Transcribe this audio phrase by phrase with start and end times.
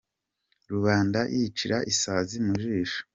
[0.71, 3.01] Rubanda yicira isazi mu jisho!